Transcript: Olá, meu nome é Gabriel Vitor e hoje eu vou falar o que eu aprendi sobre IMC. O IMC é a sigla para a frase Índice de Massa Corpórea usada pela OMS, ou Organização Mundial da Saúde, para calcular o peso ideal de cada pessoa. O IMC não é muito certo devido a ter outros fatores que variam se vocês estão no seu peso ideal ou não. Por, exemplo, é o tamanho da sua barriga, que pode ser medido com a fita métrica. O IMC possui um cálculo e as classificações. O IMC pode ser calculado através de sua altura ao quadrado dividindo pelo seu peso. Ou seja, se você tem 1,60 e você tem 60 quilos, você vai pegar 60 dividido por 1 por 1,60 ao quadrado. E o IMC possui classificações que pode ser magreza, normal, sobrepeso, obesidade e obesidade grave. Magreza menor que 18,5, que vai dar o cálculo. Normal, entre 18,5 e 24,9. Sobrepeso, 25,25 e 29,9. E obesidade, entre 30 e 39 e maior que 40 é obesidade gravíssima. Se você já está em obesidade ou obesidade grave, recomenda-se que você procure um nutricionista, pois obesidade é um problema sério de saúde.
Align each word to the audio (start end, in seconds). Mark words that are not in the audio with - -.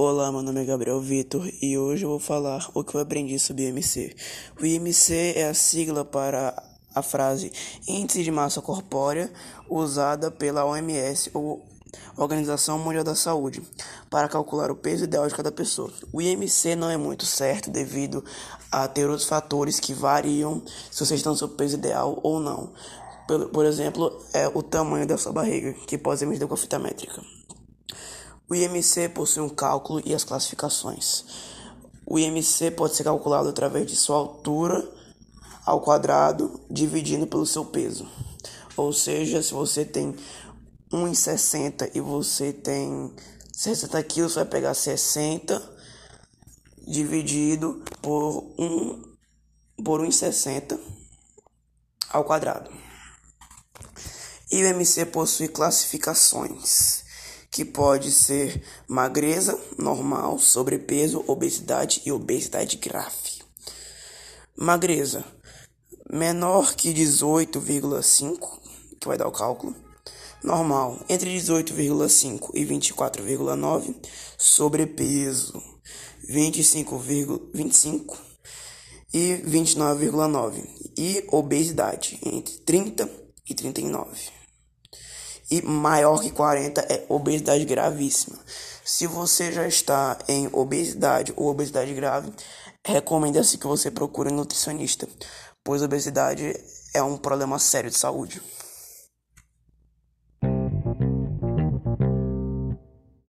Olá, 0.00 0.30
meu 0.30 0.42
nome 0.42 0.62
é 0.62 0.64
Gabriel 0.64 1.00
Vitor 1.00 1.50
e 1.60 1.76
hoje 1.76 2.04
eu 2.04 2.10
vou 2.10 2.20
falar 2.20 2.70
o 2.72 2.84
que 2.84 2.94
eu 2.94 3.00
aprendi 3.00 3.36
sobre 3.36 3.66
IMC. 3.66 4.14
O 4.62 4.64
IMC 4.64 5.32
é 5.34 5.48
a 5.48 5.54
sigla 5.54 6.04
para 6.04 6.54
a 6.94 7.02
frase 7.02 7.50
Índice 7.84 8.22
de 8.22 8.30
Massa 8.30 8.62
Corpórea 8.62 9.28
usada 9.68 10.30
pela 10.30 10.64
OMS, 10.64 11.32
ou 11.34 11.66
Organização 12.16 12.78
Mundial 12.78 13.02
da 13.02 13.16
Saúde, 13.16 13.60
para 14.08 14.28
calcular 14.28 14.70
o 14.70 14.76
peso 14.76 15.02
ideal 15.02 15.26
de 15.26 15.34
cada 15.34 15.50
pessoa. 15.50 15.92
O 16.12 16.22
IMC 16.22 16.76
não 16.76 16.88
é 16.88 16.96
muito 16.96 17.26
certo 17.26 17.68
devido 17.68 18.24
a 18.70 18.86
ter 18.86 19.10
outros 19.10 19.26
fatores 19.26 19.80
que 19.80 19.92
variam 19.92 20.62
se 20.92 21.04
vocês 21.04 21.18
estão 21.18 21.32
no 21.32 21.38
seu 21.38 21.48
peso 21.48 21.74
ideal 21.74 22.20
ou 22.22 22.38
não. 22.38 22.72
Por, 23.52 23.66
exemplo, 23.66 24.16
é 24.32 24.46
o 24.46 24.62
tamanho 24.62 25.08
da 25.08 25.18
sua 25.18 25.32
barriga, 25.32 25.72
que 25.88 25.98
pode 25.98 26.20
ser 26.20 26.26
medido 26.26 26.46
com 26.46 26.54
a 26.54 26.56
fita 26.56 26.78
métrica. 26.78 27.20
O 28.50 28.54
IMC 28.54 29.10
possui 29.10 29.42
um 29.42 29.48
cálculo 29.50 30.00
e 30.06 30.14
as 30.14 30.24
classificações. 30.24 31.22
O 32.06 32.18
IMC 32.18 32.70
pode 32.70 32.96
ser 32.96 33.04
calculado 33.04 33.50
através 33.50 33.86
de 33.86 33.94
sua 33.94 34.16
altura 34.16 34.90
ao 35.66 35.82
quadrado 35.82 36.58
dividindo 36.70 37.26
pelo 37.26 37.44
seu 37.44 37.62
peso. 37.66 38.08
Ou 38.74 38.90
seja, 38.90 39.42
se 39.42 39.52
você 39.52 39.84
tem 39.84 40.16
1,60 40.90 41.90
e 41.94 42.00
você 42.00 42.50
tem 42.50 43.14
60 43.52 44.02
quilos, 44.04 44.32
você 44.32 44.38
vai 44.38 44.48
pegar 44.48 44.72
60 44.72 45.76
dividido 46.86 47.82
por 48.00 48.54
1 48.58 49.08
por 49.84 50.00
1,60 50.00 50.80
ao 52.08 52.24
quadrado. 52.24 52.70
E 54.50 54.62
o 54.62 54.66
IMC 54.66 55.04
possui 55.04 55.48
classificações 55.48 57.06
que 57.58 57.64
pode 57.64 58.12
ser 58.12 58.62
magreza, 58.86 59.58
normal, 59.76 60.38
sobrepeso, 60.38 61.24
obesidade 61.26 62.00
e 62.06 62.12
obesidade 62.12 62.76
grave. 62.76 63.42
Magreza 64.56 65.24
menor 66.08 66.76
que 66.76 66.94
18,5, 66.94 68.60
que 69.00 69.08
vai 69.08 69.18
dar 69.18 69.26
o 69.26 69.32
cálculo. 69.32 69.74
Normal, 70.40 71.00
entre 71.08 71.36
18,5 71.36 72.50
e 72.54 72.64
24,9. 72.64 73.96
Sobrepeso, 74.38 75.60
25,25 76.30 78.16
e 79.12 79.42
29,9. 79.44 80.64
E 80.96 81.24
obesidade, 81.32 82.20
entre 82.24 82.56
30 82.58 83.10
e 83.50 83.52
39 83.52 84.38
e 85.50 85.62
maior 85.62 86.20
que 86.20 86.30
40 86.30 86.80
é 86.82 87.04
obesidade 87.08 87.64
gravíssima. 87.64 88.38
Se 88.84 89.06
você 89.06 89.52
já 89.52 89.66
está 89.66 90.18
em 90.28 90.48
obesidade 90.52 91.32
ou 91.36 91.48
obesidade 91.48 91.92
grave, 91.94 92.32
recomenda-se 92.86 93.58
que 93.58 93.66
você 93.66 93.90
procure 93.90 94.30
um 94.32 94.36
nutricionista, 94.36 95.08
pois 95.64 95.82
obesidade 95.82 96.54
é 96.94 97.02
um 97.02 97.16
problema 97.16 97.58
sério 97.58 97.90
de 97.90 97.98
saúde. 97.98 98.40